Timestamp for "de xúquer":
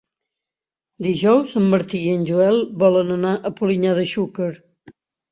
3.99-4.49